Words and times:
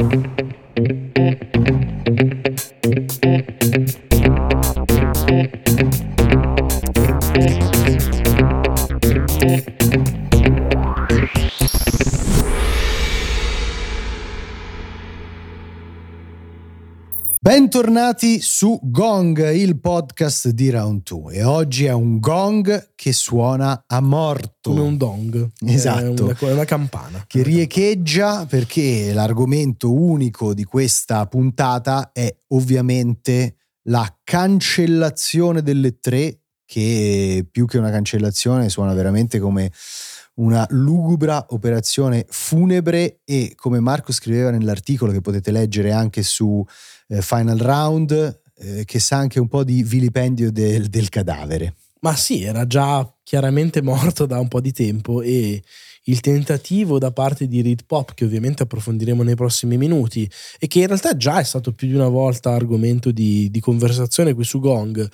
thank 0.00 0.40
you 0.78 1.09
Bentornati 17.80 18.42
su 18.42 18.78
Gong, 18.82 19.52
il 19.52 19.80
podcast 19.80 20.50
di 20.50 20.68
Round 20.68 21.00
2 21.02 21.32
e 21.32 21.44
oggi 21.44 21.86
è 21.86 21.92
un 21.92 22.18
gong 22.18 22.90
che 22.94 23.14
suona 23.14 23.84
a 23.86 24.02
morto. 24.02 24.68
Come 24.68 24.82
un 24.82 24.98
dong. 24.98 25.50
Esatto. 25.64 26.28
È 26.28 26.36
una, 26.42 26.52
una 26.52 26.64
campana. 26.66 27.24
Che 27.26 27.42
riecheggia 27.42 28.44
perché 28.44 29.14
l'argomento 29.14 29.94
unico 29.94 30.52
di 30.52 30.64
questa 30.64 31.24
puntata 31.24 32.10
è 32.12 32.30
ovviamente 32.48 33.56
la 33.84 34.06
cancellazione 34.24 35.62
delle 35.62 36.00
tre 36.00 36.40
che 36.66 37.48
più 37.50 37.64
che 37.64 37.78
una 37.78 37.90
cancellazione 37.90 38.68
suona 38.68 38.92
veramente 38.92 39.38
come 39.38 39.72
una 40.40 40.66
lugubra 40.70 41.46
operazione 41.50 42.26
funebre 42.28 43.20
e 43.24 43.52
come 43.56 43.80
Marco 43.80 44.12
scriveva 44.12 44.50
nell'articolo 44.50 45.12
che 45.12 45.20
potete 45.20 45.50
leggere 45.50 45.92
anche 45.92 46.22
su 46.22 46.64
eh, 47.08 47.22
Final 47.22 47.58
Round, 47.58 48.40
eh, 48.56 48.84
che 48.84 48.98
sa 48.98 49.16
anche 49.16 49.38
un 49.38 49.48
po' 49.48 49.64
di 49.64 49.82
vilipendio 49.82 50.50
del, 50.50 50.88
del 50.88 51.08
cadavere. 51.08 51.74
Ma 52.00 52.16
sì, 52.16 52.42
era 52.42 52.66
già 52.66 53.06
chiaramente 53.22 53.82
morto 53.82 54.24
da 54.24 54.38
un 54.38 54.48
po' 54.48 54.60
di 54.60 54.72
tempo 54.72 55.20
e 55.20 55.62
il 56.04 56.20
tentativo 56.20 56.98
da 56.98 57.12
parte 57.12 57.46
di 57.46 57.60
Reed 57.60 57.84
Pop, 57.84 58.14
che 58.14 58.24
ovviamente 58.24 58.62
approfondiremo 58.62 59.22
nei 59.22 59.34
prossimi 59.34 59.76
minuti, 59.76 60.28
e 60.58 60.66
che 60.66 60.80
in 60.80 60.86
realtà 60.86 61.14
già 61.16 61.40
è 61.40 61.44
stato 61.44 61.72
più 61.72 61.86
di 61.88 61.94
una 61.94 62.08
volta 62.08 62.52
argomento 62.52 63.10
di, 63.10 63.50
di 63.50 63.60
conversazione 63.60 64.32
qui 64.32 64.44
su 64.44 64.60
Gong, 64.60 65.08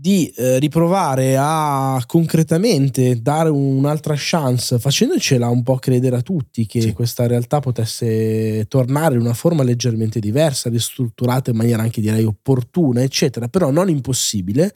di 0.00 0.32
eh, 0.34 0.58
riprovare 0.58 1.36
a 1.38 2.02
concretamente 2.06 3.20
dare 3.20 3.50
un'altra 3.50 4.14
chance, 4.16 4.78
facendocela 4.78 5.46
un 5.48 5.62
po' 5.62 5.76
credere 5.76 6.16
a 6.16 6.22
tutti 6.22 6.64
che 6.64 6.80
sì. 6.80 6.92
questa 6.94 7.26
realtà 7.26 7.60
potesse 7.60 8.64
tornare 8.66 9.16
in 9.16 9.20
una 9.20 9.34
forma 9.34 9.62
leggermente 9.62 10.18
diversa, 10.18 10.70
ristrutturata 10.70 11.50
in 11.50 11.58
maniera 11.58 11.82
anche 11.82 12.00
direi 12.00 12.24
opportuna, 12.24 13.02
eccetera, 13.02 13.48
però 13.48 13.70
non 13.70 13.90
impossibile. 13.90 14.74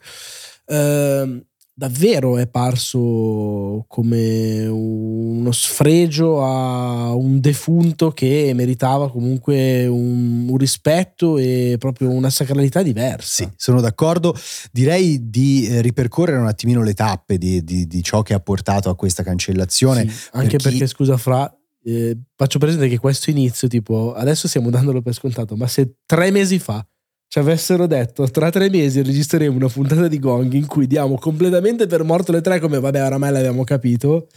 Eh, 0.67 1.45
davvero 1.77 2.37
è 2.37 2.47
parso 2.47 3.83
come 3.89 4.65
uno 4.65 5.51
sfregio 5.51 6.41
a 6.41 7.13
un 7.13 7.41
defunto 7.41 8.11
che 8.11 8.53
meritava 8.55 9.11
comunque 9.11 9.85
un, 9.85 10.47
un, 10.47 10.57
rispetto 10.57 11.37
e 11.37 11.75
proprio 11.77 12.09
una 12.11 12.29
sacralità 12.29 12.81
diversa. 12.81 13.43
Sì, 13.43 13.49
sono 13.57 13.81
d'accordo. 13.81 14.33
Direi 14.71 15.29
di 15.29 15.67
eh, 15.67 15.81
ripercorrere 15.81 16.39
un 16.39 16.47
attimino 16.47 16.81
le 16.81 16.93
tappe 16.93 17.37
di, 17.37 17.61
di, 17.63 17.85
di 17.85 18.01
ciò 18.01 18.21
che 18.21 18.33
ha 18.33 18.39
portato 18.39 18.89
a 18.89 18.95
questa 18.95 19.23
cancellazione. 19.23 20.09
Sì, 20.09 20.29
anche 20.31 20.57
per 20.57 20.71
chi... 20.71 20.77
perché, 20.77 20.87
scusa 20.87 21.17
Fra, 21.17 21.53
eh, 21.83 22.17
faccio 22.37 22.57
presente 22.57 22.87
che 22.87 22.99
questo 22.99 23.29
inizio, 23.29 23.67
tipo, 23.67 24.13
adesso 24.13 24.47
stiamo 24.47 24.69
dandolo 24.69 25.01
per 25.01 25.13
scontato, 25.13 25.57
ma 25.57 25.67
se 25.67 25.97
tre 26.05 26.31
mesi 26.31 26.57
fa 26.57 26.85
ci 27.27 27.39
avessero 27.39 27.87
detto 27.87 28.29
tra 28.29 28.49
tre 28.49 28.69
mesi 28.69 29.01
registreremo 29.01 29.55
una 29.55 29.67
puntata 29.67 30.07
di 30.07 30.19
Gong 30.19 30.53
in 30.53 30.67
cui 30.67 30.87
diamo 30.87 31.17
completamente 31.17 31.87
per 31.87 32.03
morto 32.03 32.31
le 32.31 32.41
tre 32.41 32.59
come 32.59 32.79
vabbè 32.79 33.03
oramai 33.03 33.31
l'abbiamo 33.31 33.63
capito 33.63 34.27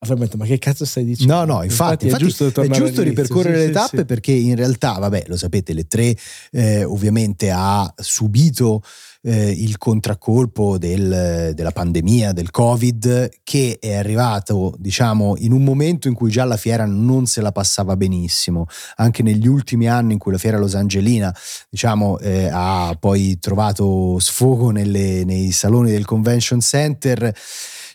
Detto, 0.00 0.36
ma 0.36 0.44
che 0.44 0.58
cazzo 0.58 0.84
stai 0.84 1.04
dicendo? 1.04 1.34
No, 1.34 1.44
no, 1.44 1.64
infatti, 1.64 2.06
infatti, 2.06 2.24
infatti 2.24 2.24
è 2.24 2.26
giusto, 2.28 2.62
è 2.62 2.68
giusto 2.68 3.02
ripercorrere 3.02 3.58
sì, 3.58 3.66
le 3.66 3.72
tappe 3.72 3.96
sì, 3.98 4.04
perché 4.04 4.30
in 4.30 4.54
realtà, 4.54 4.92
vabbè, 4.92 5.24
lo 5.26 5.36
sapete, 5.36 5.72
le 5.72 5.88
tre 5.88 6.16
eh, 6.52 6.84
ovviamente 6.84 7.50
ha 7.50 7.92
subito 7.96 8.80
eh, 9.22 9.50
il 9.50 9.78
contraccolpo 9.78 10.78
del, 10.78 11.52
della 11.54 11.70
pandemia, 11.70 12.32
del 12.32 12.50
Covid, 12.50 13.30
che 13.42 13.78
è 13.80 13.94
arrivato, 13.94 14.74
diciamo, 14.78 15.34
in 15.38 15.52
un 15.52 15.64
momento 15.64 16.08
in 16.08 16.14
cui 16.14 16.30
già 16.30 16.44
la 16.44 16.56
fiera 16.56 16.84
non 16.86 17.26
se 17.26 17.40
la 17.40 17.52
passava 17.52 17.96
benissimo. 17.96 18.66
Anche 18.96 19.22
negli 19.22 19.46
ultimi 19.46 19.88
anni 19.88 20.14
in 20.14 20.18
cui 20.18 20.32
la 20.32 20.38
fiera 20.38 20.58
Los 20.58 20.74
Angelina, 20.74 21.34
diciamo, 21.68 22.18
eh, 22.18 22.48
ha 22.50 22.96
poi 22.98 23.38
trovato 23.38 24.18
sfogo 24.18 24.70
nelle, 24.70 25.24
nei 25.24 25.50
saloni 25.52 25.90
del 25.90 26.04
convention 26.04 26.60
center 26.60 27.34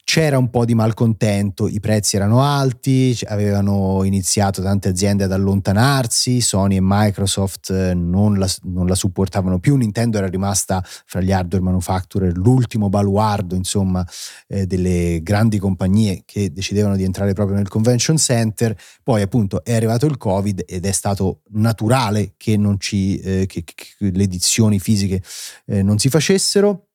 c'era 0.04 0.38
un 0.38 0.50
po' 0.50 0.66
di 0.66 0.76
malcontento, 0.76 1.68
i 1.68 1.80
prezzi 1.80 2.18
erano 2.18 2.42
alti, 2.42 3.18
avevano 3.26 4.04
iniziato 4.04 4.62
tante 4.62 4.90
aziende 4.90 5.24
ad 5.24 5.32
allontanarsi, 5.32 6.42
Sony 6.42 6.76
e 6.76 6.82
Microsoft 6.82 7.70
eh, 7.70 7.94
non 7.94 8.38
la, 8.38 8.48
non 8.64 8.86
la 8.86 8.96
supportavano 8.96 9.60
più, 9.60 9.76
Nintendo 9.76 10.18
era 10.18 10.28
rimasta 10.28 10.84
fra 10.84 11.22
gli 11.22 11.32
hardware 11.32 11.64
manufacturer 11.64 12.36
l'ultimo 12.36 12.90
baluardo 12.90 13.56
insomma 13.56 14.06
eh, 14.48 14.68
delle 14.68 15.22
grandi 15.24 15.58
compagnie 15.58 16.24
che 16.26 16.52
decidevano 16.52 16.96
di 16.98 17.04
entrare 17.04 17.34
proprio 17.34 17.56
nel 17.56 17.70
convention 17.70 18.18
center, 18.18 18.78
poi 19.02 19.22
appunto 19.22 19.64
è 19.64 19.74
arrivato 19.74 20.06
il 20.06 20.18
covid 20.18 20.64
ed 20.68 20.86
è 20.86 20.92
stato 20.92 21.42
naturale 21.52 22.34
che, 22.36 22.60
ci, 22.78 23.18
eh, 23.20 23.46
che, 23.48 23.64
che 23.64 23.86
le 24.00 24.24
edizioni 24.24 24.80
fisiche 24.80 25.24
eh, 25.68 25.82
non 25.82 25.98
si 25.98 26.10
facessero 26.10 26.90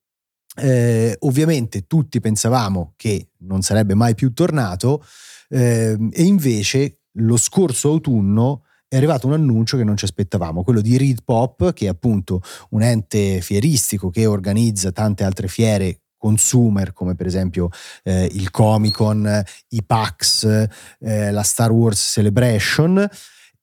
eh, 0.55 1.15
ovviamente 1.19 1.85
tutti 1.87 2.19
pensavamo 2.19 2.93
che 2.95 3.29
non 3.39 3.61
sarebbe 3.61 3.93
mai 3.93 4.15
più 4.15 4.33
tornato 4.33 5.03
eh, 5.49 5.97
e 6.11 6.23
invece 6.23 7.01
lo 7.13 7.37
scorso 7.37 7.89
autunno 7.89 8.63
è 8.87 8.95
arrivato 8.97 9.27
un 9.27 9.33
annuncio 9.33 9.77
che 9.77 9.83
non 9.83 9.95
ci 9.97 10.05
aspettavamo, 10.05 10.63
quello 10.63 10.81
di 10.81 10.97
Reed 10.97 11.19
Pop, 11.23 11.73
che 11.73 11.85
è 11.85 11.89
appunto 11.89 12.41
un 12.71 12.81
ente 12.81 13.39
fieristico 13.39 14.09
che 14.09 14.25
organizza 14.25 14.91
tante 14.91 15.23
altre 15.23 15.47
fiere 15.47 16.01
consumer 16.17 16.91
come 16.91 17.15
per 17.15 17.27
esempio 17.27 17.69
eh, 18.03 18.25
il 18.33 18.51
Comic 18.51 18.95
Con, 18.95 19.43
i 19.69 19.83
PAX, 19.83 20.67
eh, 20.99 21.31
la 21.31 21.43
Star 21.43 21.71
Wars 21.71 21.99
Celebration 21.99 23.07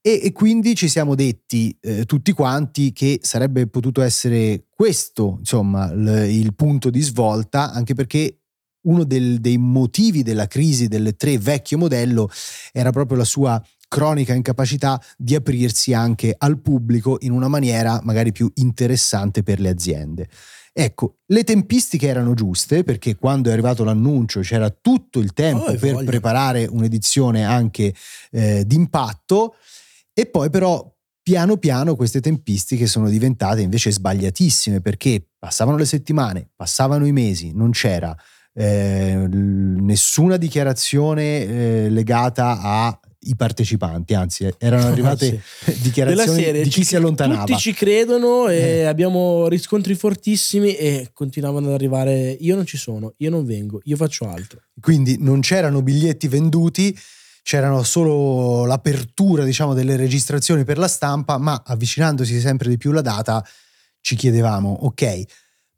e, 0.07 0.21
e 0.23 0.31
quindi 0.31 0.77
ci 0.77 0.87
siamo 0.87 1.17
detti 1.17 1.77
eh, 1.81 2.05
tutti 2.05 2.31
quanti 2.31 2.93
che 2.93 3.19
sarebbe 3.23 3.67
potuto 3.67 4.03
essere 4.03 4.67
questo, 4.71 5.39
insomma, 5.41 5.93
l- 5.93 6.29
il 6.29 6.55
punto 6.55 6.91
di 6.91 7.01
svolta, 7.01 7.73
anche 7.73 7.95
perché 7.95 8.43
uno 8.83 9.03
del, 9.03 9.41
dei 9.41 9.59
motivi 9.59 10.23
della 10.23 10.47
crisi 10.47 10.87
del 10.87 11.17
tre 11.17 11.39
vecchio 11.39 11.77
modello 11.77 12.31
era 12.71 12.91
proprio 12.91 13.19
la 13.19 13.25
sua 13.25 13.61
cronica 13.89 14.33
incapacità 14.33 15.03
di 15.19 15.35
aprirsi 15.35 15.93
anche 15.93 16.33
al 16.39 16.61
pubblico 16.61 17.17
in 17.23 17.33
una 17.33 17.49
maniera 17.49 17.99
magari 18.05 18.31
più 18.31 18.49
interessante 18.55 19.43
per 19.43 19.59
le 19.59 19.71
aziende. 19.71 20.29
Ecco, 20.79 21.21
le 21.29 21.43
tempistiche 21.43 22.07
erano 22.07 22.35
giuste 22.35 22.85
perché 22.85 23.17
quando 23.17 23.49
è 23.49 23.53
arrivato 23.53 23.83
l'annuncio 23.83 24.41
c'era 24.41 24.69
tutto 24.69 25.21
il 25.21 25.33
tempo 25.33 25.65
oh, 25.65 25.75
per 25.75 25.95
voglio. 25.95 26.05
preparare 26.05 26.67
un'edizione 26.67 27.47
anche 27.47 27.95
eh, 28.31 28.63
d'impatto. 28.67 29.55
E 30.19 30.25
poi 30.25 30.49
però 30.49 30.91
piano 31.23 31.59
piano 31.59 31.95
queste 31.95 32.21
tempistiche 32.21 32.87
sono 32.87 33.11
diventate 33.11 33.61
invece 33.61 33.93
sbagliatissime 33.93 34.81
perché 34.81 35.23
passavano 35.39 35.77
le 35.77 35.85
settimane, 35.85 36.49
passavano 36.57 37.05
i 37.05 37.13
mesi, 37.13 37.53
non 37.53 37.71
c'era 37.73 38.17
eh, 38.55 39.27
nessuna 39.29 40.39
dichiarazione 40.39 41.43
eh, 41.43 41.91
legata 41.91 42.61
ai 42.63 43.37
partecipanti, 43.37 44.15
anzi 44.15 44.49
erano 44.57 44.87
arrivate 44.89 45.43
sì. 45.65 45.73
dichiarazioni 45.83 46.43
serie, 46.43 46.63
di 46.63 46.71
chi 46.71 46.81
ci, 46.81 46.85
si 46.85 46.97
allontanava. 46.97 47.45
Tutti 47.45 47.59
ci 47.59 47.75
credono 47.75 48.49
e 48.49 48.57
eh. 48.57 48.85
abbiamo 48.85 49.49
riscontri 49.49 49.95
fortissimi 49.95 50.75
e 50.77 51.11
continuavano 51.13 51.67
ad 51.67 51.75
arrivare 51.75 52.35
io 52.41 52.55
non 52.55 52.65
ci 52.65 52.79
sono, 52.79 53.13
io 53.19 53.29
non 53.29 53.45
vengo, 53.45 53.83
io 53.85 53.97
faccio 53.97 54.27
altro. 54.31 54.61
Quindi 54.81 55.19
non 55.21 55.41
c'erano 55.41 55.83
biglietti 55.83 56.27
venduti 56.27 56.97
c'erano 57.47 57.85
solo 57.85 58.65
l'apertura 58.65 59.45
diciamo, 59.45 59.73
delle 59.73 59.95
registrazioni 59.95 60.65
per 60.65 60.79
la 60.79 60.89
stampa, 60.89 61.39
ma 61.39 61.63
avvicinandosi 61.65 62.41
sempre 62.41 62.69
di 62.69 62.77
più 62.77 62.91
la 62.91 63.03
data 63.03 63.47
ci 64.01 64.17
chiedevamo, 64.17 64.79
ok, 64.81 65.23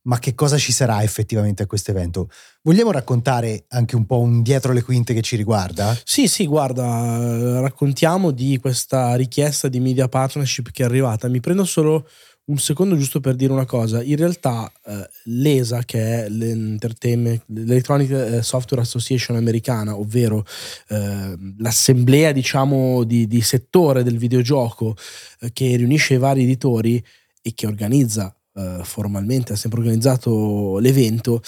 ma 0.05 0.19
che 0.19 0.35
cosa 0.35 0.57
ci 0.57 0.73
sarà 0.73 1.03
effettivamente 1.03 1.63
a 1.63 1.67
questo 1.67 1.91
evento? 1.91 2.31
Vogliamo 2.63 2.91
raccontare 2.91 3.67
anche 3.69 3.97
un 3.97 4.07
po' 4.07 4.19
un 4.19 4.41
dietro 4.41 4.73
le 4.73 4.81
quinte 4.83 5.13
che 5.13 5.21
ci 5.21 5.37
riguarda? 5.37 5.95
Sì, 6.05 6.27
sì, 6.27 6.47
guarda, 6.47 7.61
raccontiamo 7.61 8.31
di 8.31 8.57
questa 8.59 9.15
richiesta 9.15 9.69
di 9.69 9.79
media 9.79 10.09
partnership 10.09 10.71
che 10.71 10.85
è 10.85 10.87
arrivata. 10.87 11.29
Mi 11.29 11.41
prendo 11.41 11.67
solo 11.67 12.09
un 12.49 12.59
secondo 12.59 12.97
giusto 12.97 13.21
per 13.21 13.35
dire 13.35 13.53
una 13.53 13.65
cosa. 13.65 14.03
In 14.03 14.17
realtà 14.17 14.71
eh, 14.85 15.09
l'ESA, 15.25 15.83
che 15.85 16.25
è 16.25 16.29
l'Electronic 16.29 18.11
eh, 18.11 18.43
Software 18.43 18.83
Association 18.83 19.37
americana, 19.37 19.97
ovvero 19.97 20.45
eh, 20.89 21.37
l'assemblea 21.59 22.33
diciamo 22.33 23.05
di, 23.05 23.27
di, 23.27 23.41
settore 23.41 24.03
del 24.03 24.19
videogioco 24.19 24.97
eh, 25.41 25.53
che 25.53 25.77
riunisce 25.77 26.15
i 26.15 26.19
vari 26.19 26.43
editori 26.43 27.03
e 27.43 27.53
che 27.55 27.67
organizza 27.67 28.35
eh, 28.55 28.81
formalmente, 28.83 29.53
ha 29.53 29.57
sempre 29.57 29.81
organizzato 29.81 30.79
l'evento, 30.79 31.43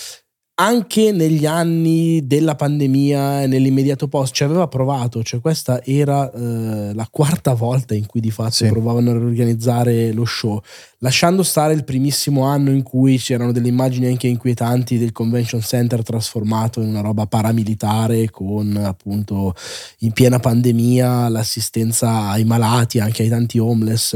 anche 0.61 1.11
negli 1.11 1.47
anni 1.47 2.27
della 2.27 2.55
pandemia 2.55 3.43
e 3.43 3.47
nell'immediato 3.47 4.09
post 4.09 4.35
ci 4.35 4.45
aveva 4.45 4.69
provato, 4.69 5.23
cioè 5.23 5.41
questa 5.41 5.83
era 5.83 6.31
eh, 6.31 6.93
la 6.93 7.09
quarta 7.11 7.55
volta 7.55 7.95
in 7.95 8.05
cui 8.05 8.21
di 8.21 8.31
fatto 8.31 8.51
sì. 8.51 8.67
provavano 8.67 9.11
a 9.11 9.15
riorganizzare 9.15 10.13
lo 10.13 10.27
show, 10.27 10.61
lasciando 10.99 11.43
stare 11.43 11.73
il 11.73 11.85
primissimo 11.85 12.43
anno 12.43 12.73
in 12.73 12.83
cui 12.83 13.17
c'erano 13.17 13.53
delle 13.53 13.69
immagini 13.69 14.09
anche 14.09 14.27
inquietanti 14.27 14.99
del 14.99 15.13
convention 15.13 15.63
center 15.63 16.03
trasformato 16.03 16.83
in 16.83 16.89
una 16.89 17.01
roba 17.01 17.25
paramilitare 17.25 18.29
con 18.29 18.77
appunto 18.77 19.55
in 20.01 20.13
piena 20.13 20.41
pandemia 20.41 21.31
l'assistenza 21.31 22.29
ai 22.29 22.45
malati, 22.45 23.01
anche 23.01 23.23
ai 23.23 23.31
tanti 23.31 23.59
homeless 23.59 24.11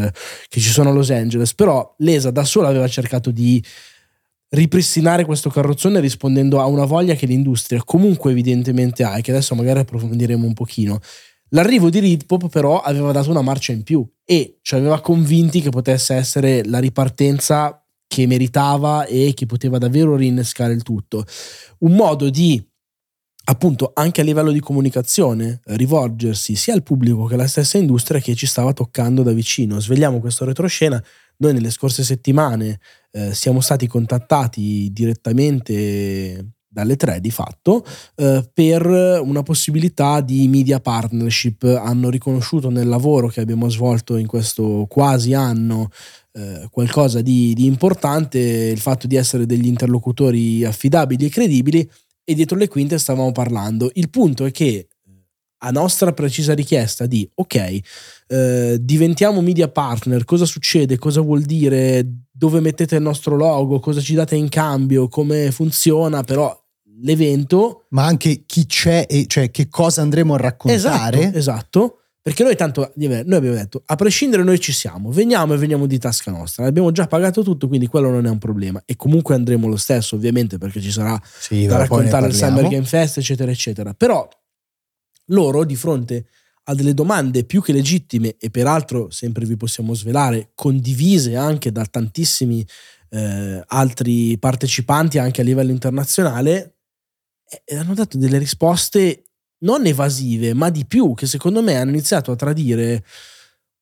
che 0.50 0.60
ci 0.60 0.68
sono 0.68 0.90
a 0.90 0.92
Los 0.92 1.10
Angeles, 1.10 1.54
però 1.54 1.94
l'ESA 2.00 2.30
da 2.30 2.44
sola 2.44 2.68
aveva 2.68 2.86
cercato 2.86 3.30
di 3.30 3.64
ripristinare 4.54 5.24
questo 5.24 5.50
carrozzone 5.50 6.00
rispondendo 6.00 6.60
a 6.60 6.66
una 6.66 6.84
voglia 6.84 7.14
che 7.14 7.26
l'industria 7.26 7.82
comunque 7.84 8.30
evidentemente 8.30 9.04
ha 9.04 9.18
e 9.18 9.20
che 9.20 9.30
adesso 9.30 9.54
magari 9.54 9.80
approfondiremo 9.80 10.46
un 10.46 10.54
pochino. 10.54 11.00
L'arrivo 11.50 11.90
di 11.90 12.00
Ritpop 12.00 12.48
però 12.48 12.80
aveva 12.80 13.12
dato 13.12 13.30
una 13.30 13.42
marcia 13.42 13.72
in 13.72 13.82
più 13.82 14.04
e 14.24 14.58
ci 14.62 14.74
aveva 14.74 15.00
convinti 15.00 15.60
che 15.60 15.70
potesse 15.70 16.14
essere 16.14 16.64
la 16.64 16.78
ripartenza 16.78 17.84
che 18.06 18.26
meritava 18.26 19.06
e 19.06 19.32
che 19.34 19.46
poteva 19.46 19.78
davvero 19.78 20.16
rinnescare 20.16 20.72
il 20.72 20.82
tutto. 20.82 21.24
Un 21.80 21.94
modo 21.94 22.30
di 22.30 22.64
appunto 23.44 23.90
anche 23.94 24.20
a 24.20 24.24
livello 24.24 24.50
di 24.50 24.60
comunicazione 24.60 25.60
rivolgersi 25.64 26.54
sia 26.54 26.74
al 26.74 26.82
pubblico 26.82 27.26
che 27.26 27.34
alla 27.34 27.46
stessa 27.46 27.78
industria 27.78 28.20
che 28.20 28.34
ci 28.34 28.46
stava 28.46 28.72
toccando 28.72 29.22
da 29.22 29.32
vicino. 29.32 29.80
Svegliamo 29.80 30.20
questo 30.20 30.44
retroscena 30.44 31.02
noi 31.36 31.52
nelle 31.52 31.70
scorse 31.70 32.04
settimane 32.04 32.78
eh, 33.10 33.34
siamo 33.34 33.60
stati 33.60 33.86
contattati 33.86 34.90
direttamente 34.92 36.52
dalle 36.68 36.96
tre 36.96 37.20
di 37.20 37.30
fatto 37.30 37.84
eh, 38.16 38.48
per 38.52 38.84
una 38.86 39.42
possibilità 39.42 40.20
di 40.20 40.46
media 40.48 40.80
partnership. 40.80 41.62
Hanno 41.64 42.10
riconosciuto 42.10 42.70
nel 42.70 42.88
lavoro 42.88 43.28
che 43.28 43.40
abbiamo 43.40 43.68
svolto 43.68 44.16
in 44.16 44.26
questo 44.26 44.86
quasi 44.88 45.34
anno 45.34 45.90
eh, 46.32 46.66
qualcosa 46.70 47.20
di, 47.20 47.52
di 47.54 47.66
importante, 47.66 48.38
il 48.38 48.80
fatto 48.80 49.06
di 49.06 49.16
essere 49.16 49.46
degli 49.46 49.66
interlocutori 49.66 50.64
affidabili 50.64 51.26
e 51.26 51.30
credibili 51.30 51.88
e 52.24 52.34
dietro 52.34 52.56
le 52.56 52.68
quinte 52.68 52.98
stavamo 52.98 53.32
parlando. 53.32 53.90
Il 53.94 54.10
punto 54.10 54.44
è 54.44 54.50
che 54.50 54.88
a 55.64 55.70
nostra 55.70 56.12
precisa 56.12 56.54
richiesta 56.54 57.06
di 57.06 57.28
ok, 57.34 57.80
eh, 58.26 58.78
diventiamo 58.80 59.40
media 59.40 59.68
partner, 59.68 60.24
cosa 60.24 60.44
succede, 60.44 60.98
cosa 60.98 61.22
vuol 61.22 61.42
dire, 61.42 62.06
dove 62.30 62.60
mettete 62.60 62.96
il 62.96 63.02
nostro 63.02 63.36
logo, 63.36 63.80
cosa 63.80 64.00
ci 64.00 64.14
date 64.14 64.36
in 64.36 64.48
cambio, 64.50 65.08
come 65.08 65.50
funziona, 65.50 66.22
però 66.22 66.54
l'evento... 67.00 67.86
Ma 67.90 68.04
anche 68.04 68.42
chi 68.44 68.66
c'è 68.66 69.06
e 69.08 69.26
cioè 69.26 69.50
che 69.50 69.68
cosa 69.68 70.02
andremo 70.02 70.34
a 70.34 70.38
raccontare. 70.38 71.18
Esatto, 71.18 71.38
esatto. 71.38 71.98
Perché 72.24 72.42
noi 72.42 72.56
tanto, 72.56 72.90
noi 72.94 73.18
abbiamo 73.18 73.54
detto, 73.54 73.82
a 73.84 73.96
prescindere 73.96 74.42
noi 74.42 74.58
ci 74.58 74.72
siamo, 74.72 75.10
veniamo 75.10 75.52
e 75.52 75.58
veniamo 75.58 75.84
di 75.84 75.98
tasca 75.98 76.30
nostra, 76.30 76.64
abbiamo 76.64 76.90
già 76.90 77.06
pagato 77.06 77.42
tutto, 77.42 77.68
quindi 77.68 77.86
quello 77.86 78.08
non 78.08 78.24
è 78.24 78.30
un 78.30 78.38
problema. 78.38 78.80
E 78.86 78.96
comunque 78.96 79.34
andremo 79.34 79.68
lo 79.68 79.76
stesso, 79.76 80.16
ovviamente, 80.16 80.56
perché 80.56 80.80
ci 80.80 80.90
sarà 80.90 81.20
sì, 81.22 81.66
da 81.66 81.76
raccontare 81.76 82.28
il 82.28 82.32
Summer 82.32 82.66
Game 82.66 82.86
Fest, 82.86 83.18
eccetera, 83.18 83.50
eccetera. 83.50 83.92
Però 83.92 84.26
loro 85.26 85.64
di 85.64 85.76
fronte 85.76 86.28
a 86.64 86.74
delle 86.74 86.94
domande 86.94 87.44
più 87.44 87.60
che 87.60 87.74
legittime 87.74 88.36
e 88.38 88.48
peraltro 88.48 89.10
sempre 89.10 89.44
vi 89.44 89.58
possiamo 89.58 89.92
svelare 89.92 90.52
condivise 90.54 91.36
anche 91.36 91.72
da 91.72 91.84
tantissimi 91.84 92.66
eh, 93.10 93.62
altri 93.66 94.38
partecipanti 94.38 95.18
anche 95.18 95.42
a 95.42 95.44
livello 95.44 95.72
internazionale 95.72 96.76
eh, 97.66 97.76
hanno 97.76 97.92
dato 97.92 98.16
delle 98.16 98.38
risposte 98.38 99.24
non 99.64 99.86
evasive 99.86 100.54
ma 100.54 100.70
di 100.70 100.86
più 100.86 101.14
che 101.14 101.26
secondo 101.26 101.62
me 101.62 101.76
hanno 101.76 101.90
iniziato 101.90 102.30
a 102.30 102.36
tradire 102.36 103.04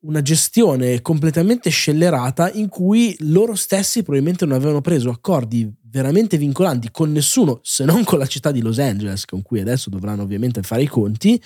una 0.04 0.22
gestione 0.22 1.00
completamente 1.00 1.70
scellerata 1.70 2.50
in 2.52 2.68
cui 2.68 3.14
loro 3.20 3.54
stessi 3.54 4.02
probabilmente 4.02 4.44
non 4.44 4.56
avevano 4.56 4.80
preso 4.80 5.10
accordi 5.10 5.72
veramente 5.92 6.38
vincolanti 6.38 6.90
con 6.90 7.12
nessuno 7.12 7.60
se 7.62 7.84
non 7.84 8.02
con 8.02 8.18
la 8.18 8.26
città 8.26 8.50
di 8.50 8.62
Los 8.62 8.78
Angeles, 8.78 9.24
con 9.26 9.42
cui 9.42 9.60
adesso 9.60 9.90
dovranno 9.90 10.22
ovviamente 10.22 10.62
fare 10.62 10.82
i 10.82 10.88
conti. 10.88 11.40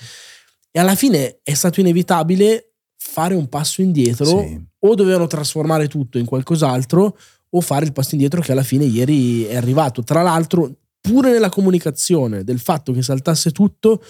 E 0.71 0.79
alla 0.79 0.95
fine 0.95 1.39
è 1.43 1.53
stato 1.53 1.81
inevitabile 1.81 2.71
fare 2.95 3.35
un 3.35 3.47
passo 3.47 3.81
indietro 3.81 4.25
sì. 4.25 4.59
o 4.79 4.95
dovevano 4.95 5.27
trasformare 5.27 5.87
tutto 5.87 6.17
in 6.17 6.25
qualcos'altro 6.25 7.17
o 7.49 7.61
fare 7.61 7.85
il 7.85 7.93
passo 7.93 8.15
indietro 8.15 8.41
che 8.41 8.53
alla 8.53 8.63
fine 8.63 8.85
ieri 8.85 9.43
è 9.43 9.55
arrivato. 9.55 10.03
Tra 10.03 10.23
l'altro, 10.23 10.71
pure 11.07 11.31
nella 11.31 11.49
comunicazione 11.49 12.43
del 12.43 12.59
fatto 12.59 12.91
che 12.91 13.01
saltasse 13.01 13.51
tutto, 13.51 14.03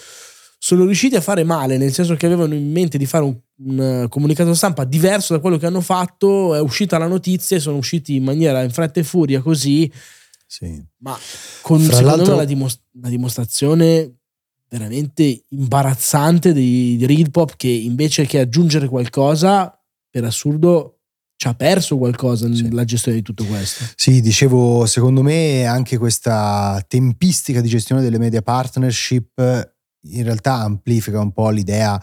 sono 0.58 0.84
riusciti 0.84 1.14
a 1.14 1.20
fare 1.20 1.44
male, 1.44 1.78
nel 1.78 1.92
senso 1.92 2.14
che 2.14 2.26
avevano 2.26 2.54
in 2.54 2.70
mente 2.70 2.98
di 2.98 3.06
fare 3.06 3.24
un, 3.24 3.36
un 3.64 4.06
comunicato 4.08 4.54
stampa 4.54 4.84
diverso 4.84 5.34
da 5.34 5.40
quello 5.40 5.56
che 5.56 5.66
hanno 5.66 5.80
fatto, 5.80 6.54
è 6.54 6.60
uscita 6.60 6.98
la 6.98 7.06
notizia 7.06 7.56
e 7.56 7.60
sono 7.60 7.76
usciti 7.76 8.16
in 8.16 8.24
maniera 8.24 8.62
in 8.62 8.70
fretta 8.70 9.00
e 9.00 9.04
furia 9.04 9.40
così 9.40 9.90
sì. 10.50 10.82
Ma 11.00 11.16
con 11.60 11.78
Fra 11.80 11.96
secondo 11.96 12.30
me 12.30 12.36
la, 12.36 12.44
dimos- 12.46 12.80
la, 13.02 13.10
dimostrazione 13.10 14.20
veramente 14.66 15.44
imbarazzante 15.50 16.54
di, 16.54 16.96
di 16.96 17.30
Pop 17.30 17.54
che 17.54 17.68
invece 17.68 18.24
che 18.24 18.40
aggiungere 18.40 18.88
qualcosa, 18.88 19.78
per 20.08 20.24
assurdo 20.24 20.97
ci 21.38 21.46
ha 21.46 21.54
perso 21.54 21.96
qualcosa 21.96 22.52
sì. 22.52 22.62
nella 22.62 22.84
gestione 22.84 23.18
di 23.18 23.22
tutto 23.22 23.44
questo. 23.44 23.84
Sì, 23.94 24.20
dicevo, 24.20 24.86
secondo 24.86 25.22
me 25.22 25.64
anche 25.66 25.96
questa 25.96 26.84
tempistica 26.88 27.60
di 27.60 27.68
gestione 27.68 28.02
delle 28.02 28.18
media 28.18 28.42
partnership 28.42 29.76
in 30.10 30.24
realtà 30.24 30.54
amplifica 30.54 31.20
un 31.20 31.32
po' 31.32 31.50
l'idea 31.50 32.00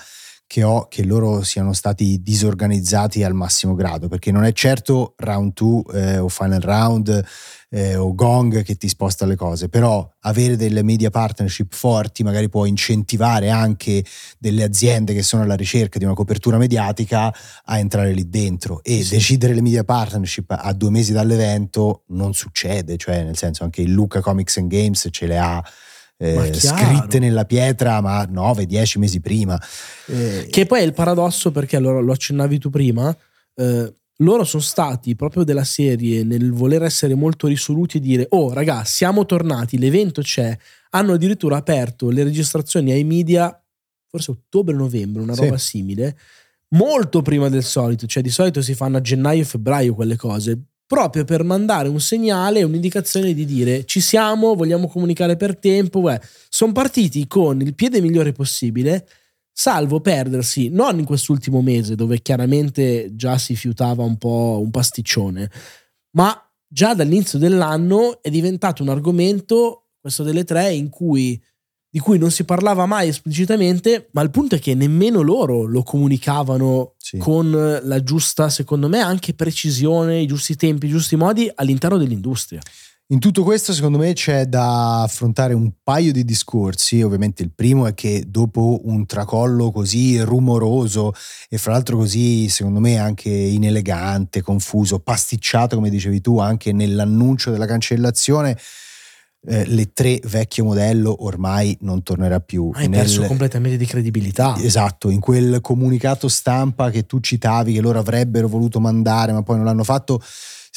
che 0.47 0.63
ho 0.63 0.87
che 0.87 1.03
loro 1.03 1.41
siano 1.43 1.73
stati 1.73 2.21
disorganizzati 2.21 3.23
al 3.23 3.33
massimo 3.33 3.73
grado, 3.73 4.07
perché 4.07 4.31
non 4.31 4.43
è 4.43 4.51
certo 4.53 5.13
round 5.17 5.53
2 5.53 5.83
eh, 5.93 6.17
o 6.19 6.29
final 6.29 6.61
round 6.61 7.25
eh, 7.69 7.95
o 7.95 8.13
gong 8.13 8.63
che 8.63 8.75
ti 8.75 8.87
sposta 8.87 9.25
le 9.25 9.35
cose, 9.35 9.69
però 9.69 10.07
avere 10.21 10.55
delle 10.55 10.83
media 10.83 11.09
partnership 11.09 11.73
forti 11.73 12.23
magari 12.23 12.47
può 12.47 12.65
incentivare 12.65 13.49
anche 13.49 14.03
delle 14.37 14.63
aziende 14.63 15.13
che 15.13 15.23
sono 15.23 15.43
alla 15.43 15.55
ricerca 15.55 15.97
di 15.97 16.05
una 16.05 16.13
copertura 16.13 16.57
mediatica 16.57 17.33
a 17.65 17.77
entrare 17.79 18.13
lì 18.13 18.29
dentro 18.29 18.81
e 18.83 19.03
sì. 19.03 19.15
decidere 19.15 19.53
le 19.53 19.61
media 19.61 19.83
partnership 19.83 20.55
a 20.57 20.71
due 20.73 20.91
mesi 20.91 21.11
dall'evento 21.11 22.03
non 22.07 22.33
succede, 22.33 22.97
cioè 22.97 23.23
nel 23.23 23.35
senso 23.35 23.63
anche 23.63 23.81
il 23.81 23.91
Luca 23.91 24.21
Comics 24.21 24.57
and 24.57 24.69
Games 24.69 25.07
ce 25.11 25.25
le 25.25 25.37
ha 25.37 25.63
eh, 26.17 26.53
scritte 26.53 27.19
nella 27.19 27.45
pietra, 27.45 28.01
ma 28.01 28.23
9-10 28.23 28.99
mesi 28.99 29.19
prima. 29.19 29.59
Eh, 30.07 30.47
che 30.49 30.65
poi 30.65 30.81
è 30.81 30.83
il 30.83 30.93
paradosso 30.93 31.51
perché 31.51 31.75
allora 31.75 31.99
lo 31.99 32.11
accennavi 32.11 32.59
tu 32.59 32.69
prima. 32.69 33.15
Eh, 33.55 33.93
loro 34.19 34.43
sono 34.45 34.63
stati 34.63 35.15
proprio 35.15 35.43
della 35.43 35.65
serie 35.65 36.23
nel 36.23 36.53
voler 36.53 36.83
essere 36.83 37.15
molto 37.15 37.47
risoluti 37.47 37.97
e 37.97 37.99
dire 37.99 38.27
oh 38.29 38.53
ragazzi 38.53 38.93
siamo 38.93 39.25
tornati, 39.25 39.77
l'evento 39.77 40.21
c'è, 40.21 40.57
hanno 40.91 41.13
addirittura 41.13 41.57
aperto 41.57 42.09
le 42.09 42.23
registrazioni 42.23 42.91
ai 42.93 43.03
media 43.03 43.61
forse 44.15 44.31
ottobre-novembre, 44.31 45.21
una 45.21 45.35
roba 45.35 45.57
sì. 45.57 45.67
simile, 45.77 46.17
molto 46.69 47.21
prima 47.21 47.49
del 47.49 47.63
solito, 47.63 48.07
cioè 48.07 48.23
di 48.23 48.29
solito 48.29 48.61
si 48.61 48.73
fanno 48.73 48.97
a 48.97 49.01
gennaio-febbraio 49.01 49.93
quelle 49.93 50.15
cose, 50.15 50.57
proprio 50.87 51.23
per 51.23 51.43
mandare 51.43 51.89
un 51.89 51.99
segnale, 51.99 52.63
un'indicazione 52.63 53.33
di 53.33 53.45
dire 53.45 53.85
ci 53.85 53.99
siamo, 53.99 54.55
vogliamo 54.55 54.87
comunicare 54.87 55.35
per 55.35 55.57
tempo. 55.57 56.09
Sono 56.49 56.71
partiti 56.71 57.27
con 57.27 57.61
il 57.61 57.73
piede 57.73 58.01
migliore 58.01 58.31
possibile, 58.31 59.07
salvo 59.51 59.99
perdersi 60.01 60.69
non 60.69 60.99
in 60.99 61.05
quest'ultimo 61.05 61.61
mese 61.61 61.95
dove 61.95 62.21
chiaramente 62.21 63.15
già 63.15 63.37
si 63.37 63.55
fiutava 63.55 64.03
un 64.03 64.17
po' 64.17 64.59
un 64.61 64.69
pasticcione, 64.69 65.49
ma 66.11 66.39
già 66.67 66.93
dall'inizio 66.93 67.39
dell'anno 67.39 68.21
è 68.21 68.29
diventato 68.29 68.83
un 68.83 68.89
argomento, 68.89 69.91
questo 69.99 70.23
delle 70.23 70.43
tre, 70.43 70.71
in 70.73 70.89
cui 70.89 71.41
di 71.95 72.01
cui 72.01 72.17
non 72.17 72.29
si 72.29 72.43
parlava 72.43 72.85
mai 72.85 73.07
esplicitamente, 73.07 74.09
ma 74.11 74.21
il 74.21 74.29
punto 74.29 74.55
è 74.55 74.59
che 74.59 74.75
nemmeno 74.75 75.21
loro 75.21 75.63
lo 75.63 75.81
comunicavano 75.81 76.95
sì. 76.97 77.17
con 77.19 77.49
la 77.81 78.03
giusta, 78.03 78.49
secondo 78.49 78.89
me, 78.89 78.99
anche 78.99 79.33
precisione, 79.33 80.19
i 80.19 80.27
giusti 80.27 80.57
tempi, 80.57 80.87
i 80.87 80.89
giusti 80.89 81.15
modi 81.15 81.49
all'interno 81.55 81.97
dell'industria. 81.97 82.59
In 83.13 83.19
tutto 83.19 83.43
questo, 83.43 83.71
secondo 83.71 83.97
me, 83.97 84.11
c'è 84.11 84.47
da 84.47 85.03
affrontare 85.03 85.53
un 85.53 85.71
paio 85.81 86.11
di 86.11 86.25
discorsi. 86.25 87.01
Ovviamente, 87.01 87.43
il 87.43 87.53
primo 87.55 87.87
è 87.87 87.93
che 87.93 88.25
dopo 88.27 88.81
un 88.83 89.05
tracollo 89.05 89.71
così 89.71 90.19
rumoroso 90.19 91.13
e 91.47 91.57
fra 91.57 91.71
l'altro 91.71 91.95
così, 91.95 92.49
secondo 92.49 92.81
me, 92.81 92.97
anche 92.97 93.29
inelegante, 93.29 94.41
confuso, 94.41 94.99
pasticciato, 94.99 95.77
come 95.77 95.89
dicevi 95.89 96.19
tu, 96.19 96.39
anche 96.39 96.73
nell'annuncio 96.73 97.51
della 97.51 97.65
cancellazione 97.65 98.57
eh, 99.47 99.65
le 99.65 99.91
tre 99.93 100.19
vecchio 100.23 100.63
modello 100.63 101.23
ormai 101.23 101.77
non 101.81 102.03
tornerà 102.03 102.39
più. 102.39 102.71
Hai 102.73 102.87
nel... 102.87 103.01
perso 103.01 103.23
completamente 103.23 103.77
di 103.77 103.85
credibilità. 103.85 104.55
Esatto, 104.57 105.09
in 105.09 105.19
quel 105.19 105.61
comunicato 105.61 106.27
stampa 106.27 106.89
che 106.89 107.05
tu 107.05 107.19
citavi 107.19 107.73
che 107.73 107.81
loro 107.81 107.99
avrebbero 107.99 108.47
voluto 108.47 108.79
mandare 108.79 109.31
ma 109.31 109.43
poi 109.43 109.57
non 109.57 109.65
l'hanno 109.65 109.83
fatto 109.83 110.21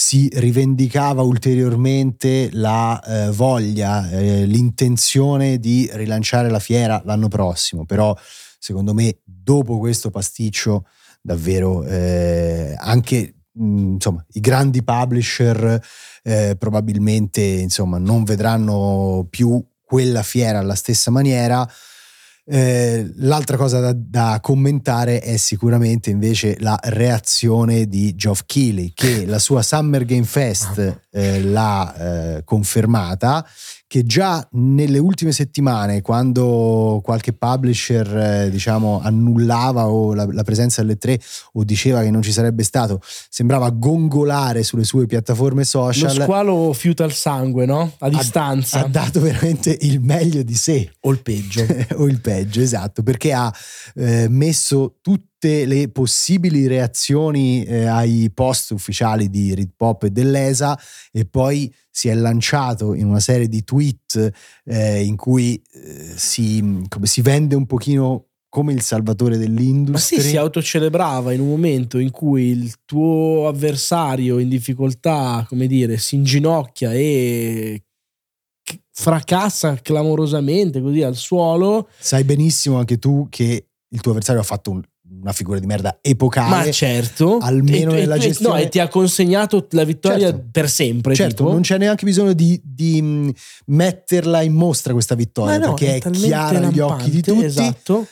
si 0.01 0.31
rivendicava 0.33 1.23
ulteriormente 1.23 2.51
la 2.53 3.03
eh, 3.03 3.31
voglia, 3.33 4.09
eh, 4.09 4.45
l'intenzione 4.45 5.59
di 5.59 5.91
rilanciare 5.93 6.49
la 6.51 6.61
fiera 6.61 7.03
l'anno 7.05 7.27
prossimo, 7.27 7.85
però 7.85 8.17
secondo 8.61 8.95
me 8.95 9.19
dopo 9.25 9.79
questo 9.79 10.11
pasticcio 10.11 10.85
davvero 11.21 11.83
eh, 11.83 12.77
anche 12.79 13.38
insomma, 13.59 14.25
i 14.33 14.41
grandi 14.41 14.83
publisher 14.83 15.81
eh, 16.23 16.57
probabilmente 16.59 17.41
insomma, 17.41 17.99
non 17.99 18.25
vedranno 18.25 19.27
più 19.29 19.65
quella 19.83 20.23
fiera 20.23 20.59
alla 20.59 20.75
stessa 20.75 21.11
maniera. 21.11 21.69
Eh, 22.51 23.13
l'altra 23.17 23.59
cosa 23.59 23.79
da, 23.79 23.93
da, 23.95 24.39
commentare 24.41 25.21
è 25.21 25.37
sicuramente 25.37 26.09
invece 26.09 26.57
la 26.61 26.79
reazione 26.83 27.87
di 27.87 28.15
Geoff 28.15 28.45
Keighley 28.47 28.93
che 28.95 29.27
la 29.27 29.39
sua 29.39 29.61
Summer 29.61 30.07
Game 30.07 30.25
Fest 30.25 31.08
eh, 31.19 31.43
l'ha 31.43 32.37
eh, 32.37 32.45
confermata 32.45 33.45
che 33.89 34.05
già 34.05 34.47
nelle 34.53 34.99
ultime 34.99 35.33
settimane, 35.33 36.03
quando 36.03 37.01
qualche 37.03 37.33
publisher 37.33 38.17
eh, 38.17 38.51
diciamo 38.51 39.01
annullava 39.03 39.89
o 39.89 40.13
la, 40.13 40.29
la, 40.31 40.43
presenza 40.43 40.83
delle 40.83 40.99
tre 40.99 41.19
o 41.55 41.65
diceva 41.65 42.03
che 42.03 42.11
non 42.11 42.21
ci 42.21 42.31
sarebbe 42.31 42.65
stato, 42.65 43.01
sembrava 43.31 43.71
gongolare 43.71 44.63
sulle 44.63 44.85
sue 44.85 45.07
piattaforme 45.07 45.65
social. 45.65 46.15
Lo 46.15 46.23
squalo 46.23 46.73
fiuta 46.75 47.05
il 47.05 47.13
sangue, 47.13 47.65
no? 47.65 47.95
A 47.99 48.11
distanza. 48.11 48.81
Ha, 48.81 48.85
ha 48.85 48.89
dato 48.89 49.21
veramente 49.21 49.75
il 49.81 50.01
meglio 50.01 50.43
di 50.43 50.55
sé. 50.55 50.93
O 51.01 51.11
il 51.11 51.23
peggio. 51.23 51.65
o 51.97 52.07
il 52.07 52.21
peggio, 52.21 52.61
esatto, 52.61 53.03
perché 53.03 53.33
ha 53.33 53.53
eh, 53.95 54.29
messo 54.29 54.99
tutti 55.01 55.28
tutte 55.39 55.67
le 55.67 55.89
possibili 55.89 56.67
reazioni 56.67 57.63
eh, 57.63 57.85
ai 57.85 58.29
post 58.35 58.73
ufficiali 58.73 59.31
di 59.31 59.55
Read 59.55 59.71
Pop 59.77 60.03
e 60.03 60.11
dell'ESA 60.11 60.79
e 61.13 61.27
poi 61.27 61.73
si 61.89 62.09
è 62.09 62.15
lanciato 62.15 62.93
in 62.93 63.07
una 63.07 63.21
serie 63.21 63.47
di 63.47 63.63
tweet 63.63 64.33
eh, 64.65 65.05
in 65.05 65.15
cui 65.15 65.55
eh, 65.73 66.13
si, 66.17 66.83
si, 67.03 67.23
vende 67.23 67.55
un 67.55 67.67
pochino 67.67 68.27
come 68.49 68.73
il 68.73 68.83
salvatore 68.83 69.39
dell'industria. 69.39 70.19
Ma 70.19 70.23
sì, 70.25 70.29
si 70.29 70.37
autocelebrava 70.37 71.33
in 71.33 71.41
un 71.41 71.49
momento 71.49 71.99
in 71.99 72.11
cui 72.11 72.47
il 72.49 72.75
tuo 72.85 73.47
avversario 73.47 74.39
in 74.39 74.49
difficoltà, 74.49 75.45
come 75.49 75.69
dire, 75.69 75.99
si 75.99 76.17
inginocchia 76.17 76.93
e 76.93 77.85
fracassa 78.91 79.77
clamorosamente 79.77 80.81
così 80.81 81.03
al 81.03 81.15
suolo. 81.15 81.89
Sai 81.97 82.25
benissimo 82.25 82.79
anche 82.79 82.99
tu 82.99 83.29
che 83.31 83.69
il 83.91 84.01
tuo 84.01 84.11
avversario 84.11 84.41
ha 84.41 84.45
fatto 84.45 84.71
un, 84.71 84.83
una 85.21 85.33
figura 85.33 85.59
di 85.59 85.67
merda 85.67 85.99
epocale. 86.01 86.67
Ma 86.67 86.71
certo. 86.71 87.39
Almeno 87.39 87.93
e, 87.93 88.01
nella 88.01 88.17
e, 88.17 88.19
gestione. 88.19 88.59
No, 88.59 88.65
e 88.65 88.69
ti 88.69 88.79
ha 88.79 88.89
consegnato 88.89 89.67
la 89.71 89.85
vittoria 89.85 90.31
certo. 90.31 90.49
per 90.51 90.69
sempre. 90.69 91.15
Certo, 91.15 91.37
tipo. 91.37 91.51
non 91.51 91.63
c'è 91.63 91.79
neanche 91.79 92.05
bisogno 92.05 92.33
di, 92.33 92.61
di, 92.63 93.35
metterla 93.67 94.43
in 94.43 94.55
mostra 94.55 94.93
questa 94.93 95.15
vittoria, 95.15 95.59
no, 95.59 95.75
perché 95.75 95.97
è, 95.97 96.03
è 96.03 96.11
chiara 96.11 96.67
agli 96.67 96.81
occhi 96.81 97.11
di 97.11 97.23
tutti. 97.23 97.45
Esatto. 97.45 98.07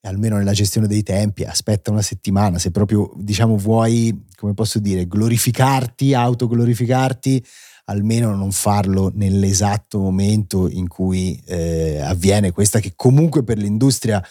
E 0.00 0.08
almeno 0.08 0.36
nella 0.36 0.52
gestione 0.52 0.86
dei 0.86 1.02
tempi, 1.02 1.42
aspetta 1.42 1.90
una 1.90 2.02
settimana, 2.02 2.58
se 2.58 2.70
proprio, 2.70 3.10
diciamo, 3.16 3.56
vuoi, 3.56 4.26
come 4.36 4.54
posso 4.54 4.78
dire, 4.78 5.08
glorificarti, 5.08 6.14
autoglorificarti, 6.14 7.44
almeno 7.86 8.34
non 8.34 8.52
farlo 8.52 9.10
nell'esatto 9.14 9.98
momento 9.98 10.68
in 10.68 10.88
cui 10.88 11.40
eh, 11.46 12.00
avviene 12.00 12.52
questa 12.52 12.80
che 12.80 12.92
comunque 12.94 13.42
per 13.42 13.58
l'industria 13.58 14.22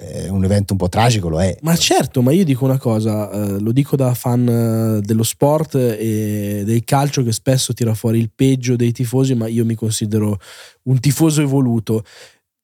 eh, 0.00 0.28
un 0.30 0.42
evento 0.44 0.72
un 0.72 0.78
po' 0.78 0.88
tragico 0.88 1.28
lo 1.28 1.40
è. 1.40 1.56
Ma 1.60 1.76
certo, 1.76 2.22
ma 2.22 2.32
io 2.32 2.44
dico 2.44 2.64
una 2.64 2.78
cosa, 2.78 3.30
eh, 3.30 3.60
lo 3.60 3.72
dico 3.72 3.96
da 3.96 4.14
fan 4.14 4.48
eh, 4.48 5.00
dello 5.02 5.22
sport 5.22 5.74
e 5.74 6.62
del 6.64 6.84
calcio 6.84 7.22
che 7.22 7.32
spesso 7.32 7.74
tira 7.74 7.94
fuori 7.94 8.18
il 8.18 8.30
peggio 8.34 8.76
dei 8.76 8.92
tifosi, 8.92 9.34
ma 9.34 9.46
io 9.46 9.64
mi 9.64 9.74
considero 9.74 10.38
un 10.84 10.98
tifoso 11.00 11.42
evoluto. 11.42 12.04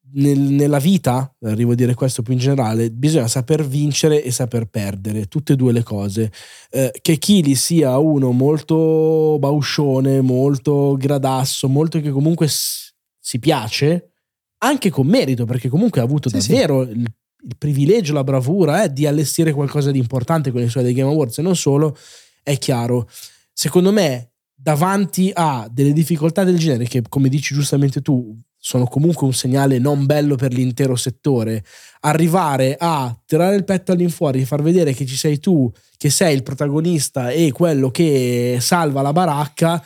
Nel, 0.08 0.38
nella 0.38 0.78
vita, 0.78 1.30
arrivo 1.42 1.72
a 1.72 1.74
dire 1.74 1.92
questo 1.92 2.22
più 2.22 2.32
in 2.32 2.38
generale, 2.38 2.90
bisogna 2.90 3.26
saper 3.26 3.66
vincere 3.66 4.22
e 4.22 4.30
saper 4.30 4.66
perdere, 4.66 5.26
tutte 5.26 5.52
e 5.52 5.56
due 5.56 5.72
le 5.72 5.82
cose. 5.82 6.32
Eh, 6.70 6.90
che 7.02 7.18
Kili 7.18 7.54
sia 7.54 7.98
uno 7.98 8.30
molto 8.30 9.36
bauscione, 9.38 10.22
molto 10.22 10.96
gradasso, 10.96 11.68
molto 11.68 12.00
che 12.00 12.10
comunque 12.10 12.48
s- 12.48 12.94
si 13.20 13.38
piace, 13.38 14.12
anche 14.58 14.88
con 14.88 15.06
merito, 15.06 15.44
perché 15.44 15.68
comunque 15.68 16.00
ha 16.00 16.04
avuto 16.04 16.30
sì, 16.30 16.38
davvero 16.38 16.84
sì. 16.84 16.92
il 16.92 17.12
il 17.46 17.56
privilegio, 17.56 18.12
la 18.12 18.24
bravura 18.24 18.82
eh, 18.82 18.92
di 18.92 19.06
allestire 19.06 19.52
qualcosa 19.52 19.90
di 19.90 19.98
importante 19.98 20.50
con 20.50 20.60
i 20.60 20.68
suoi 20.68 20.82
dei 20.82 20.92
Game 20.92 21.10
Awards 21.10 21.38
e 21.38 21.42
non 21.42 21.56
solo, 21.56 21.96
è 22.42 22.58
chiaro. 22.58 23.08
Secondo 23.52 23.92
me, 23.92 24.32
davanti 24.54 25.30
a 25.32 25.68
delle 25.70 25.92
difficoltà 25.92 26.42
del 26.42 26.58
genere, 26.58 26.86
che 26.86 27.02
come 27.08 27.28
dici 27.28 27.54
giustamente 27.54 28.02
tu, 28.02 28.36
sono 28.58 28.86
comunque 28.86 29.26
un 29.26 29.32
segnale 29.32 29.78
non 29.78 30.06
bello 30.06 30.34
per 30.34 30.52
l'intero 30.52 30.96
settore, 30.96 31.64
arrivare 32.00 32.74
a 32.76 33.16
tirare 33.24 33.54
il 33.54 33.64
petto 33.64 33.92
all'infuori, 33.92 34.44
far 34.44 34.60
vedere 34.60 34.92
che 34.92 35.06
ci 35.06 35.16
sei 35.16 35.38
tu, 35.38 35.70
che 35.96 36.10
sei 36.10 36.34
il 36.34 36.42
protagonista 36.42 37.30
e 37.30 37.52
quello 37.52 37.92
che 37.92 38.58
salva 38.60 39.02
la 39.02 39.12
baracca, 39.12 39.84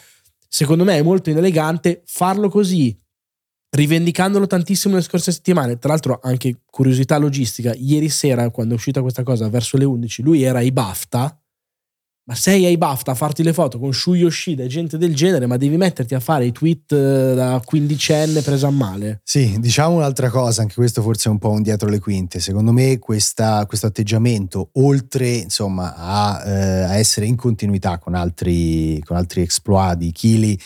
secondo 0.48 0.84
me 0.84 0.96
è 0.96 1.02
molto 1.02 1.28
inelegante 1.28 2.00
farlo 2.06 2.48
così 2.48 2.98
rivendicandolo 3.70 4.46
tantissimo 4.46 4.96
le 4.96 5.02
scorse 5.02 5.32
settimane. 5.32 5.78
Tra 5.78 5.90
l'altro, 5.90 6.18
anche 6.22 6.60
curiosità 6.66 7.18
logistica, 7.18 7.72
ieri 7.74 8.08
sera, 8.08 8.50
quando 8.50 8.74
è 8.74 8.76
uscita 8.76 9.00
questa 9.00 9.22
cosa, 9.22 9.48
verso 9.48 9.76
le 9.76 9.84
11, 9.84 10.22
lui 10.22 10.42
era 10.42 10.58
ai 10.58 10.72
BAFTA. 10.72 11.34
Ma 12.22 12.36
sei 12.36 12.64
ai 12.64 12.76
BAFTA 12.76 13.10
a 13.10 13.14
farti 13.16 13.42
le 13.42 13.52
foto 13.52 13.80
con 13.80 13.92
Shu 13.92 14.14
Yoshida 14.14 14.62
e 14.62 14.68
gente 14.68 14.96
del 14.96 15.16
genere, 15.16 15.46
ma 15.46 15.56
devi 15.56 15.76
metterti 15.76 16.14
a 16.14 16.20
fare 16.20 16.44
i 16.44 16.52
tweet 16.52 16.92
eh, 16.92 17.34
da 17.34 17.60
quindicenne 17.64 18.40
presa 18.42 18.68
a 18.68 18.70
male. 18.70 19.20
Sì, 19.24 19.56
diciamo 19.58 19.96
un'altra 19.96 20.30
cosa, 20.30 20.60
anche 20.60 20.74
questo 20.74 21.02
forse 21.02 21.28
è 21.28 21.32
un 21.32 21.38
po' 21.38 21.50
un 21.50 21.62
dietro 21.62 21.88
le 21.88 21.98
quinte. 21.98 22.38
Secondo 22.38 22.70
me 22.70 23.00
questa, 23.00 23.66
questo 23.66 23.86
atteggiamento, 23.86 24.68
oltre 24.74 25.28
insomma 25.28 25.96
a, 25.96 26.42
eh, 26.46 26.82
a, 26.82 26.96
essere 26.98 27.26
in 27.26 27.34
continuità 27.34 27.98
con 27.98 28.14
altri, 28.14 29.02
con 29.04 29.16
altri 29.16 29.40
exploit 29.40 29.96
di 29.96 30.12
Kili, 30.12 30.56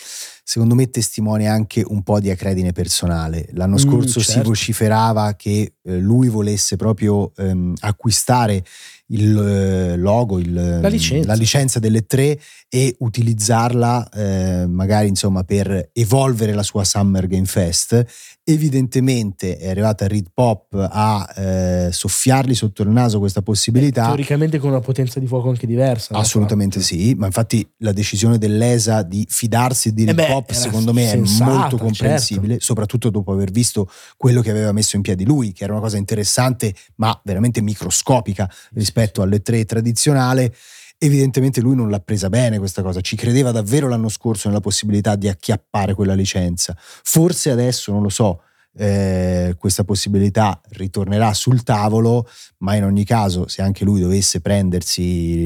secondo 0.55 0.75
me 0.75 0.89
testimonia 0.89 1.51
anche 1.51 1.83
un 1.85 2.01
po' 2.01 2.21
di 2.21 2.29
acredine 2.29 2.71
personale. 2.71 3.49
L'anno 3.55 3.73
mm, 3.73 3.77
scorso 3.77 4.19
mm, 4.19 4.23
certo. 4.23 4.31
si 4.31 4.39
vociferava 4.41 5.33
che 5.33 5.73
eh, 5.83 5.97
lui 5.97 6.29
volesse 6.29 6.77
proprio 6.77 7.33
ehm, 7.35 7.73
acquistare 7.81 8.63
il 9.07 9.37
eh, 9.37 9.97
logo, 9.97 10.39
il, 10.39 10.53
la, 10.53 10.87
licenza. 10.87 11.27
la, 11.27 11.33
licenza. 11.33 11.79
delle 11.79 12.05
tre 12.05 12.39
e 12.69 12.95
utilizzarla 12.99 14.09
eh, 14.11 14.65
magari 14.65 15.09
insomma 15.09 15.43
per 15.43 15.89
evolvere 15.91 16.53
la 16.53 16.63
sua 16.63 16.85
Summer 16.85 17.27
Game 17.27 17.47
Fest. 17.47 18.05
Evidentemente 18.47 19.57
è 19.57 19.69
arrivata 19.69 20.05
Reed 20.05 20.27
Pop 20.31 20.75
a 20.75 21.27
eh, 21.35 21.89
soffiargli 21.91 22.53
sotto 22.53 22.83
il 22.83 22.89
naso 22.89 23.17
questa 23.17 23.41
possibilità. 23.41 24.03
Eh, 24.03 24.07
teoricamente 24.09 24.59
con 24.59 24.69
una 24.69 24.81
potenza 24.81 25.19
di 25.19 25.25
fuoco 25.25 25.49
anche 25.49 25.65
diversa. 25.65 26.13
Assolutamente 26.13 26.79
sì, 26.79 27.15
ma 27.17 27.25
infatti 27.25 27.67
la 27.79 27.91
decisione 27.91 28.37
dell'ESA 28.37 29.01
di 29.01 29.25
fidarsi 29.27 29.93
di 29.93 30.05
Reed 30.05 30.27
Pop 30.27 30.51
secondo 30.51 30.93
me 30.93 31.07
sensata, 31.07 31.51
è 31.51 31.53
molto 31.55 31.77
comprensibile, 31.77 32.49
certo. 32.49 32.65
soprattutto 32.65 33.09
dopo 33.09 33.31
aver 33.31 33.49
visto 33.49 33.89
quello 34.15 34.41
che 34.41 34.51
aveva 34.51 34.71
messo 34.71 34.95
in 34.95 35.01
piedi 35.01 35.25
lui, 35.25 35.51
che 35.51 35.63
era 35.63 35.73
una 35.73 35.81
cosa 35.81 35.97
interessante 35.97 36.71
ma 36.97 37.19
veramente 37.23 37.61
microscopica 37.61 38.47
rispetto 38.73 39.23
alle 39.23 39.41
tre 39.41 39.65
tradizionali 39.65 40.53
evidentemente 40.97 41.61
lui 41.61 41.75
non 41.75 41.89
l'ha 41.89 41.99
presa 41.99 42.29
bene 42.29 42.57
questa 42.57 42.81
cosa, 42.81 43.01
ci 43.01 43.15
credeva 43.15 43.51
davvero 43.51 43.87
l'anno 43.87 44.09
scorso 44.09 44.47
nella 44.47 44.61
possibilità 44.61 45.15
di 45.15 45.27
acchiappare 45.27 45.93
quella 45.93 46.13
licenza. 46.13 46.75
Forse 46.77 47.51
adesso, 47.51 47.91
non 47.91 48.01
lo 48.01 48.09
so, 48.09 48.41
eh, 48.77 49.55
questa 49.57 49.83
possibilità 49.83 50.59
ritornerà 50.71 51.33
sul 51.33 51.63
tavolo, 51.63 52.27
ma 52.59 52.75
in 52.75 52.83
ogni 52.83 53.05
caso 53.05 53.47
se 53.47 53.61
anche 53.61 53.85
lui 53.85 54.01
dovesse 54.01 54.41
prendersi 54.41 55.01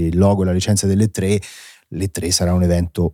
il 0.08 0.18
logo 0.18 0.42
e 0.42 0.46
la 0.46 0.52
licenza 0.52 0.88
delle 0.88 1.10
tre, 1.10 1.40
le 1.90 2.12
tre 2.12 2.32
sarà 2.32 2.54
un 2.54 2.64
evento 2.64 3.14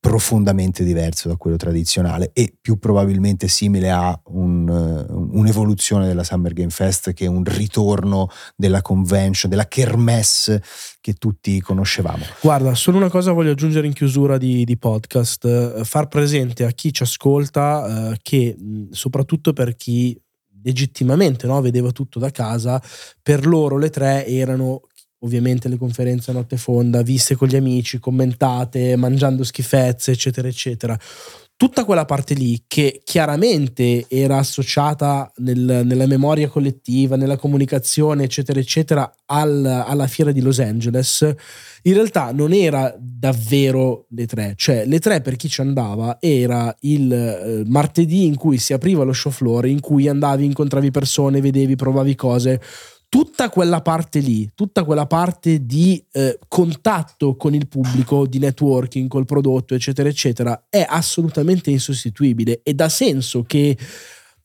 profondamente 0.00 0.84
diverso 0.84 1.28
da 1.28 1.36
quello 1.36 1.56
tradizionale 1.56 2.30
e 2.32 2.54
più 2.60 2.78
probabilmente 2.78 3.48
simile 3.48 3.90
a 3.90 4.18
un, 4.26 4.68
uh, 4.68 5.12
un'evoluzione 5.38 6.06
della 6.06 6.24
Summer 6.24 6.52
Game 6.52 6.70
Fest 6.70 7.12
che 7.12 7.26
un 7.26 7.44
ritorno 7.44 8.28
della 8.56 8.82
convention, 8.82 9.50
della 9.50 9.66
kermesse 9.66 10.62
che 11.00 11.14
tutti 11.14 11.60
conoscevamo. 11.60 12.24
Guarda, 12.40 12.74
solo 12.74 12.96
una 12.96 13.10
cosa 13.10 13.32
voglio 13.32 13.52
aggiungere 13.52 13.86
in 13.86 13.92
chiusura 13.92 14.38
di, 14.38 14.64
di 14.64 14.76
podcast, 14.76 15.44
uh, 15.44 15.84
far 15.84 16.08
presente 16.08 16.64
a 16.64 16.70
chi 16.70 16.92
ci 16.92 17.02
ascolta 17.02 18.10
uh, 18.10 18.14
che 18.20 18.56
soprattutto 18.90 19.52
per 19.52 19.76
chi 19.76 20.20
legittimamente 20.62 21.46
no, 21.46 21.60
vedeva 21.60 21.92
tutto 21.92 22.18
da 22.18 22.30
casa, 22.30 22.82
per 23.22 23.46
loro 23.46 23.78
le 23.78 23.90
tre 23.90 24.26
erano 24.26 24.82
ovviamente 25.20 25.68
le 25.68 25.76
conferenze 25.76 26.30
a 26.30 26.34
notte 26.34 26.56
fonda, 26.56 27.02
viste 27.02 27.34
con 27.34 27.48
gli 27.48 27.56
amici, 27.56 27.98
commentate, 27.98 28.94
mangiando 28.96 29.42
schifezze, 29.44 30.12
eccetera, 30.12 30.46
eccetera. 30.46 30.98
Tutta 31.58 31.84
quella 31.84 32.04
parte 32.04 32.34
lì 32.34 32.62
che 32.68 33.00
chiaramente 33.02 34.04
era 34.06 34.38
associata 34.38 35.28
nel, 35.38 35.82
nella 35.84 36.06
memoria 36.06 36.48
collettiva, 36.48 37.16
nella 37.16 37.36
comunicazione, 37.36 38.22
eccetera, 38.22 38.60
eccetera, 38.60 39.12
al, 39.26 39.64
alla 39.64 40.06
fiera 40.06 40.30
di 40.30 40.40
Los 40.40 40.60
Angeles, 40.60 41.34
in 41.82 41.94
realtà 41.94 42.30
non 42.30 42.52
era 42.52 42.94
davvero 42.96 44.06
le 44.10 44.26
tre. 44.26 44.54
Cioè, 44.56 44.86
le 44.86 45.00
tre 45.00 45.20
per 45.20 45.34
chi 45.34 45.48
ci 45.48 45.60
andava 45.60 46.18
era 46.20 46.72
il 46.82 47.12
eh, 47.12 47.64
martedì 47.66 48.24
in 48.24 48.36
cui 48.36 48.58
si 48.58 48.72
apriva 48.72 49.02
lo 49.02 49.12
show 49.12 49.32
floor, 49.32 49.66
in 49.66 49.80
cui 49.80 50.06
andavi, 50.06 50.44
incontravi 50.44 50.92
persone, 50.92 51.40
vedevi, 51.40 51.74
provavi 51.74 52.14
cose 52.14 52.60
tutta 53.08 53.48
quella 53.48 53.80
parte 53.80 54.18
lì, 54.18 54.50
tutta 54.54 54.84
quella 54.84 55.06
parte 55.06 55.64
di 55.64 56.02
eh, 56.12 56.38
contatto 56.46 57.36
con 57.36 57.54
il 57.54 57.66
pubblico, 57.66 58.26
di 58.26 58.38
networking 58.38 59.08
col 59.08 59.24
prodotto, 59.24 59.74
eccetera, 59.74 60.08
eccetera, 60.08 60.66
è 60.68 60.84
assolutamente 60.86 61.70
insostituibile. 61.70 62.60
Ed 62.62 62.80
ha 62.80 62.88
senso 62.88 63.42
che 63.44 63.76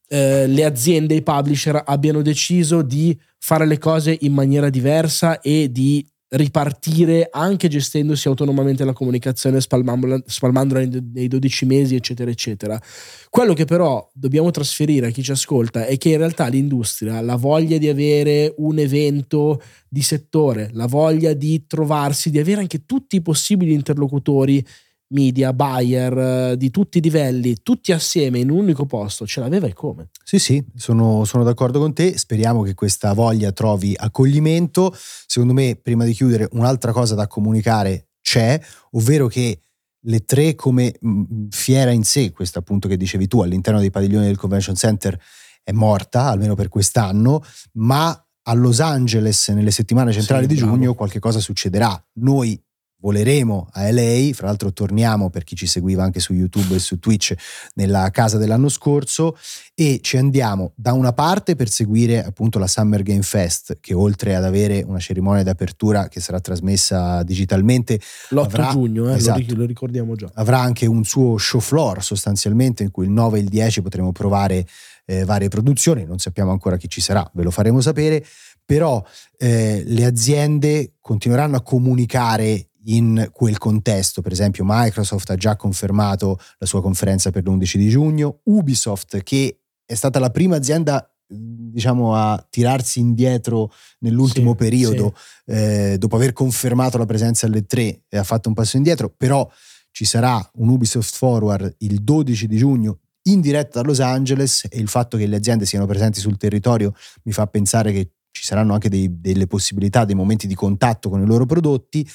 eh, 0.08 0.48
le 0.48 0.64
aziende, 0.66 1.16
i 1.16 1.24
publisher 1.24 1.82
abbiano 1.86 2.22
deciso 2.22 2.82
di 2.82 3.18
fare 3.40 3.66
le 3.66 3.78
cose 3.78 4.18
in 4.22 4.34
maniera 4.34 4.70
diversa 4.70 5.42
e 5.42 5.72
di 5.72 6.06
ripartire 6.36 7.28
anche 7.30 7.68
gestendosi 7.68 8.28
autonomamente 8.28 8.84
la 8.84 8.94
comunicazione, 8.94 9.62
spalmandola 9.62 10.88
nei 11.14 11.28
12 11.28 11.66
mesi, 11.66 11.96
eccetera, 11.96 12.32
eccetera. 12.32 12.82
Quello 13.30 13.54
che 13.54 13.66
però 13.66 14.10
dobbiamo 14.14 14.50
trasferire 14.50 15.08
a 15.08 15.10
chi 15.12 15.22
ci 15.22 15.32
ascolta 15.32 15.86
è 15.86 15.96
che 15.98 16.10
in 16.10 16.18
realtà 16.18 16.48
l'industria, 16.48 17.22
la 17.22 17.36
voglia 17.36 17.78
di 17.78 17.88
avere 17.88 18.54
un 18.58 18.80
evento 18.80 19.62
di 19.88 20.02
settore, 20.02 20.70
la 20.74 20.88
voglia 20.88 21.34
di 21.34 21.66
trovarsi, 21.68 22.32
di 22.32 22.40
avere 22.40 22.62
anche 22.62 22.86
tutti 22.86 23.18
i 23.18 23.22
possibili 23.22 23.74
interlocutori 23.74 24.66
media, 25.14 25.54
buyer 25.54 26.18
eh, 26.18 26.58
di 26.58 26.70
tutti 26.70 26.98
i 26.98 27.02
livelli, 27.02 27.58
tutti 27.64 27.92
assieme 27.92 28.40
in 28.40 28.50
un 28.50 28.60
unico 28.60 28.86
posto, 28.86 29.26
ce 29.26 29.40
l'aveva 29.40 29.68
e 29.68 29.74
come? 29.74 30.10
Sì, 30.24 30.40
sì, 30.40 30.64
sono, 30.76 31.24
sono, 31.26 31.44
d'accordo 31.44 31.80
con 31.80 31.94
te. 31.94 32.18
Speriamo 32.18 32.62
che 32.62 32.74
questa 32.74 33.14
voglia 33.14 33.52
trovi 33.52 33.94
accoglimento. 33.96 34.94
Secondo 34.94 35.54
me, 35.54 35.80
prima 35.82 36.04
di 36.04 36.14
chiudere, 36.14 36.48
un'altra 36.52 36.92
cosa 36.92 37.16
da 37.16 37.28
comunicare 37.28 38.10
c'è, 38.22 38.60
ovvero 38.92 39.28
che 39.28 39.60
le 40.06 40.26
tre 40.26 40.56
come 40.56 40.94
mm, 41.06 41.48
fiera 41.50 41.92
in 41.92 42.04
sé, 42.04 42.32
questa 42.32 42.60
appunto 42.60 42.88
che 42.88 42.98
dicevi 42.98 43.28
tu, 43.28 43.42
all'interno 43.42 43.80
dei 43.80 43.92
padiglioni 43.92 44.26
del 44.26 44.38
Convention 44.38 44.76
Center 44.76 45.18
è 45.64 45.72
morta, 45.72 46.26
almeno 46.26 46.56
per 46.56 46.68
quest'anno, 46.68 47.42
ma 47.74 48.18
a 48.46 48.54
Los 48.54 48.82
Angeles 48.82 49.48
nelle 49.50 49.72
settimane 49.72 50.12
centrali 50.12 50.44
sì, 50.44 50.50
di 50.50 50.56
giugno 50.56 50.94
qualche 50.94 51.20
cosa 51.20 51.40
succederà. 51.40 52.04
Noi 52.16 52.62
voleremo 53.04 53.68
a 53.74 53.92
LA, 53.92 54.30
fra 54.34 54.48
l'altro 54.48 54.72
torniamo 54.72 55.30
per 55.30 55.44
chi 55.44 55.58
ci 55.58 55.68
seguiva 55.68 56.04
anche 56.04 56.22
su 56.22 56.32
YouTube 56.34 56.76
e 56.76 56.80
su 56.80 57.00
Twitch 57.00 57.34
nella 57.74 58.10
casa 58.12 58.38
dell'anno 58.38 58.70
scorso. 58.70 59.38
E 59.76 60.00
ci 60.02 60.18
andiamo 60.18 60.72
da 60.76 60.94
una 60.94 61.12
parte 61.12 61.56
per 61.56 61.68
seguire 61.70 62.24
appunto 62.24 62.60
la 62.60 62.68
Summer 62.68 63.02
Game 63.02 63.24
Fest 63.24 63.80
che 63.82 63.94
oltre 63.94 64.36
ad 64.36 64.46
avere 64.46 64.84
una 64.88 65.00
cerimonia 65.00 65.44
d'apertura 65.44 66.08
che 66.08 66.22
sarà 66.22 66.40
trasmessa 66.40 67.24
digitalmente 67.24 68.00
l'8 68.30 68.40
avrà, 68.40 68.70
giugno, 68.70 69.12
eh, 69.12 69.16
esatto, 69.16 69.56
lo 69.56 69.66
ricordiamo 69.66 70.16
già. 70.16 70.30
Avrà 70.36 70.60
anche 70.60 70.86
un 70.86 71.04
suo 71.04 71.38
show 71.38 71.60
floor 71.60 72.02
sostanzialmente 72.04 72.84
in 72.84 72.92
cui 72.92 73.06
il 73.06 73.12
9 73.12 73.40
e 73.40 73.42
il 73.42 73.50
10 73.50 73.82
potremo 73.82 74.12
provare 74.12 74.66
eh, 75.06 75.26
varie 75.26 75.50
produzioni, 75.50 76.06
non 76.06 76.20
sappiamo 76.20 76.52
ancora 76.52 76.78
chi 76.78 76.88
ci 76.88 77.02
sarà, 77.02 77.30
ve 77.34 77.44
lo 77.44 77.52
faremo 77.52 77.82
sapere, 77.82 78.24
però 78.66 79.04
eh, 79.38 79.84
le 79.86 80.06
aziende 80.06 80.94
continueranno 81.02 81.58
a 81.58 81.62
comunicare 81.62 82.70
in 82.86 83.30
quel 83.32 83.58
contesto. 83.58 84.22
Per 84.22 84.32
esempio, 84.32 84.64
Microsoft 84.66 85.30
ha 85.30 85.36
già 85.36 85.56
confermato 85.56 86.38
la 86.58 86.66
sua 86.66 86.82
conferenza 86.82 87.32
per 87.32 87.44
l'11 87.44 87.78
di 87.78 87.90
giugno, 87.90 88.40
Ubisoft, 88.44 89.22
che 89.24 89.60
è 89.86 89.94
stata 89.94 90.20
la 90.20 90.30
prima 90.30 90.56
azienda 90.56 91.08
diciamo 91.36 92.16
a 92.16 92.46
tirarsi 92.50 93.00
indietro 93.00 93.72
nell'ultimo 94.00 94.52
sì, 94.52 94.58
periodo 94.58 95.16
sì. 95.16 95.52
Eh, 95.52 95.96
dopo 95.98 96.16
aver 96.16 96.34
confermato 96.34 96.98
la 96.98 97.06
presenza 97.06 97.48
alle 97.48 97.66
tre 97.66 98.04
e 98.08 98.18
ha 98.18 98.24
fatto 98.24 98.50
un 98.50 98.54
passo 98.54 98.78
indietro 98.78 99.10
però 99.10 99.50
ci 99.92 100.06
sarà 100.06 100.48
un 100.56 100.70
Ubisoft 100.70 101.16
Forward 101.16 101.76
il 101.80 102.04
12 102.04 102.48
di 102.48 102.58
giugno 102.58 103.00
in 103.24 103.42
diretta 103.42 103.82
da 103.82 103.88
Los 103.88 104.00
Angeles 104.00 104.68
e 104.70 104.80
il 104.80 104.90
fatto 104.90 105.18
che 105.18 105.26
le 105.26 105.38
aziende 105.38 105.66
siano 105.66 105.86
presenti 105.86 106.20
sul 106.20 106.38
territorio 106.38 106.94
mi 107.24 107.32
fa 107.32 107.48
pensare 107.48 107.92
che 107.92 108.12
ci 108.34 108.44
saranno 108.44 108.74
anche 108.74 108.90
dei, 108.90 109.22
delle 109.22 109.48
possibilità, 109.48 110.06
dei 110.06 110.16
momenti 110.16 110.48
di 110.48 110.56
contatto 110.56 111.10
con 111.10 111.22
i 111.22 111.26
loro 111.26 111.46
prodotti. 111.46 112.06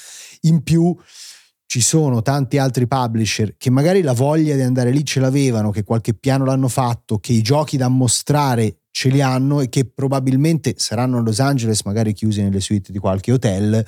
In 0.43 0.63
più 0.63 0.95
ci 1.65 1.81
sono 1.81 2.23
tanti 2.23 2.59
altri 2.59 2.89
publisher 2.89 3.57
che 3.57 3.71
magari 3.71 4.03
la 4.03 4.13
voglia 4.13 4.57
di 4.57 4.63
andare 4.63 4.91
lì 4.91 5.05
ce 5.05 5.21
l'avevano, 5.21 5.71
che 5.71 5.85
qualche 5.85 6.15
piano 6.15 6.45
l'hanno 6.45 6.69
fatto, 6.69 7.19
che 7.19 7.33
i 7.33 7.41
giochi 7.41 7.77
da 7.77 7.89
mostrare 7.89 8.81
ce 8.91 9.11
li 9.11 9.23
hanno 9.23 9.61
e 9.61 9.69
che 9.69 9.85
probabilmente 9.85 10.75
saranno 10.77 11.19
a 11.19 11.21
Los 11.21 11.39
Angeles, 11.39 11.83
magari 11.83 12.13
chiusi 12.13 12.43
nelle 12.43 12.61
suite 12.61 12.91
di 12.91 12.99
qualche 12.99 13.33
hotel 13.33 13.87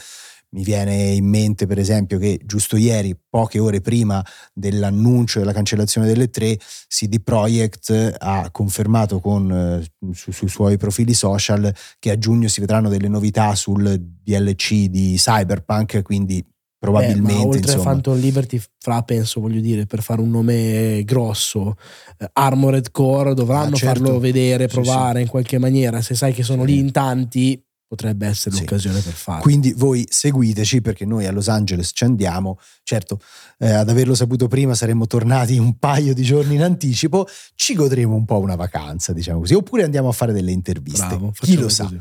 mi 0.52 0.64
viene 0.64 1.10
in 1.10 1.26
mente, 1.26 1.66
per 1.66 1.78
esempio, 1.78 2.18
che 2.18 2.40
giusto 2.44 2.76
ieri, 2.76 3.16
poche 3.28 3.58
ore 3.58 3.80
prima 3.80 4.24
dell'annuncio 4.52 5.38
della 5.38 5.52
cancellazione 5.52 6.06
delle 6.06 6.30
tre, 6.30 6.58
CD 6.88 7.20
Projekt 7.22 8.16
ha 8.18 8.50
confermato 8.50 9.20
con, 9.20 9.50
eh, 9.52 10.12
su, 10.12 10.32
sui 10.32 10.48
suoi 10.48 10.76
profili 10.76 11.14
social 11.14 11.72
che 11.98 12.10
a 12.10 12.18
giugno 12.18 12.48
si 12.48 12.60
vedranno 12.60 12.88
delle 12.88 13.08
novità 13.08 13.54
sul 13.54 13.98
DLC 14.00 14.86
di 14.86 15.14
Cyberpunk, 15.16 16.02
quindi 16.02 16.44
probabilmente. 16.80 17.34
Beh, 17.34 17.44
oltre 17.44 17.58
insomma. 17.60 17.82
a 17.82 17.84
Phantom 17.84 18.18
Liberty, 18.18 18.60
fra 18.78 19.02
penso, 19.02 19.40
voglio 19.40 19.60
dire, 19.60 19.86
per 19.86 20.02
fare 20.02 20.20
un 20.20 20.30
nome 20.30 21.04
grosso, 21.04 21.76
eh, 22.18 22.28
Armored 22.32 22.90
Core 22.90 23.34
dovranno 23.34 23.74
ah, 23.74 23.78
certo. 23.78 24.02
farlo 24.02 24.18
vedere, 24.18 24.66
provare 24.66 25.10
sì, 25.10 25.16
sì. 25.16 25.22
in 25.22 25.28
qualche 25.28 25.58
maniera. 25.58 26.00
Se 26.00 26.14
sai 26.14 26.32
che 26.32 26.42
sono 26.42 26.64
sì. 26.64 26.72
lì 26.72 26.78
in 26.78 26.90
tanti, 26.90 27.62
potrebbe 27.90 28.28
essere 28.28 28.54
sì. 28.54 28.60
l'occasione 28.60 29.00
per 29.00 29.12
farlo. 29.12 29.42
Quindi 29.42 29.72
voi 29.72 30.06
seguiteci 30.08 30.80
perché 30.80 31.04
noi 31.04 31.26
a 31.26 31.32
Los 31.32 31.48
Angeles 31.48 31.90
ci 31.92 32.04
andiamo. 32.04 32.60
Certo, 32.84 33.18
eh, 33.58 33.72
ad 33.72 33.88
averlo 33.88 34.14
saputo 34.14 34.46
prima 34.46 34.76
saremmo 34.76 35.08
tornati 35.08 35.58
un 35.58 35.76
paio 35.76 36.14
di 36.14 36.22
giorni 36.22 36.54
in 36.54 36.62
anticipo, 36.62 37.26
ci 37.56 37.74
godremo 37.74 38.14
un 38.14 38.24
po' 38.24 38.38
una 38.38 38.54
vacanza, 38.54 39.12
diciamo 39.12 39.40
così, 39.40 39.54
oppure 39.54 39.82
andiamo 39.82 40.08
a 40.08 40.12
fare 40.12 40.32
delle 40.32 40.52
interviste. 40.52 41.04
Bravo, 41.04 41.32
Chi 41.40 41.56
lo 41.56 41.68
sa. 41.68 41.92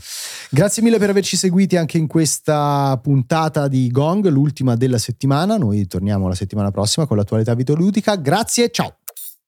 Grazie 0.51 0.83
mille 0.83 0.99
per 0.99 1.09
averci 1.09 1.35
seguiti 1.35 1.75
anche 1.75 1.97
in 1.97 2.05
questa 2.05 2.99
puntata 3.01 3.67
di 3.67 3.89
Gong, 3.89 4.27
l'ultima 4.27 4.75
della 4.75 4.99
settimana. 4.99 5.57
Noi 5.57 5.87
torniamo 5.87 6.27
la 6.27 6.35
settimana 6.35 6.69
prossima 6.69 7.07
con 7.07 7.17
l'attualità 7.17 7.55
videoludica. 7.55 8.15
Grazie, 8.15 8.69
ciao. 8.69 8.98